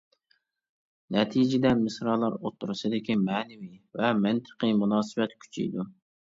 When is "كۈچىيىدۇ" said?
5.47-5.91